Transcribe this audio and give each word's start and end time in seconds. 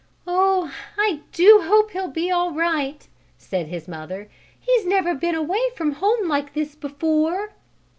"Oh, 0.25 0.73
I 0.97 1.19
do 1.31 1.59
hope 1.63 1.91
he'll 1.91 2.07
be 2.07 2.31
all 2.31 2.49
right!" 2.53 3.07
said 3.37 3.67
his 3.67 3.87
mother. 3.87 4.29
"He's 4.59 4.83
never 4.83 5.13
been 5.13 5.35
away 5.35 5.61
from 5.75 5.91
home 5.91 6.27
like 6.27 6.53
this 6.55 6.73
before!" 6.73 7.53